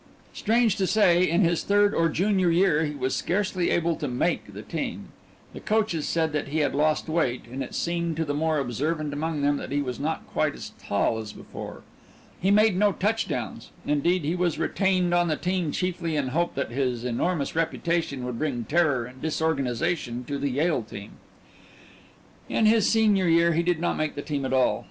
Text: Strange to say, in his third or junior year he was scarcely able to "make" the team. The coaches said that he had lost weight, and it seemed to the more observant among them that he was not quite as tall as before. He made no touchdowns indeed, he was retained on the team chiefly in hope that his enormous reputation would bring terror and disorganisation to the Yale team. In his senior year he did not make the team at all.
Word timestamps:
Strange 0.33 0.77
to 0.77 0.87
say, 0.87 1.29
in 1.29 1.41
his 1.41 1.61
third 1.63 1.93
or 1.93 2.09
junior 2.09 2.49
year 2.49 2.85
he 2.85 2.95
was 2.95 3.13
scarcely 3.15 3.69
able 3.69 3.95
to 3.95 4.07
"make" 4.07 4.51
the 4.51 4.63
team. 4.63 5.09
The 5.53 5.59
coaches 5.59 6.07
said 6.09 6.31
that 6.33 6.47
he 6.47 6.61
had 6.61 6.73
lost 6.73 7.07
weight, 7.07 7.45
and 7.45 7.61
it 7.61 7.75
seemed 7.75 8.17
to 8.17 8.25
the 8.25 8.33
more 8.33 8.57
observant 8.57 9.13
among 9.13 9.43
them 9.43 9.57
that 9.57 9.69
he 9.71 9.79
was 9.79 9.99
not 9.99 10.25
quite 10.25 10.55
as 10.55 10.71
tall 10.83 11.19
as 11.19 11.33
before. 11.33 11.83
He 12.41 12.49
made 12.49 12.75
no 12.75 12.93
touchdowns 12.93 13.69
indeed, 13.85 14.23
he 14.25 14.35
was 14.35 14.57
retained 14.57 15.13
on 15.13 15.27
the 15.27 15.35
team 15.37 15.71
chiefly 15.71 16.15
in 16.15 16.29
hope 16.29 16.55
that 16.55 16.71
his 16.71 17.03
enormous 17.05 17.55
reputation 17.55 18.23
would 18.23 18.39
bring 18.39 18.63
terror 18.63 19.05
and 19.05 19.21
disorganisation 19.21 20.23
to 20.23 20.39
the 20.39 20.49
Yale 20.49 20.81
team. 20.81 21.11
In 22.49 22.65
his 22.65 22.89
senior 22.89 23.27
year 23.27 23.53
he 23.53 23.61
did 23.61 23.79
not 23.79 23.97
make 23.97 24.15
the 24.15 24.23
team 24.23 24.45
at 24.45 24.53
all. 24.53 24.79